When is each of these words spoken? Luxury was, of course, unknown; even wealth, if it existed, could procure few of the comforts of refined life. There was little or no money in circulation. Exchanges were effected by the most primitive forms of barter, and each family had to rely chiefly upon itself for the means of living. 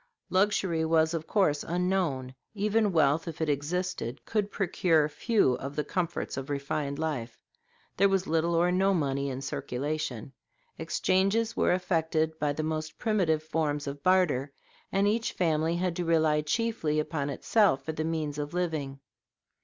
Luxury 0.31 0.83
was, 0.83 1.13
of 1.13 1.27
course, 1.27 1.63
unknown; 1.63 2.33
even 2.55 2.91
wealth, 2.91 3.27
if 3.27 3.39
it 3.39 3.49
existed, 3.49 4.25
could 4.25 4.49
procure 4.49 5.07
few 5.07 5.53
of 5.59 5.75
the 5.75 5.83
comforts 5.83 6.37
of 6.37 6.49
refined 6.49 6.97
life. 6.97 7.37
There 7.97 8.09
was 8.09 8.25
little 8.25 8.55
or 8.55 8.71
no 8.71 8.95
money 8.95 9.29
in 9.29 9.43
circulation. 9.43 10.33
Exchanges 10.79 11.55
were 11.55 11.71
effected 11.71 12.39
by 12.39 12.51
the 12.51 12.63
most 12.63 12.97
primitive 12.97 13.43
forms 13.43 13.85
of 13.85 14.01
barter, 14.01 14.51
and 14.91 15.07
each 15.07 15.33
family 15.33 15.75
had 15.75 15.95
to 15.97 16.03
rely 16.03 16.41
chiefly 16.41 16.99
upon 16.99 17.29
itself 17.29 17.85
for 17.85 17.91
the 17.91 18.03
means 18.03 18.39
of 18.39 18.55
living. 18.55 18.99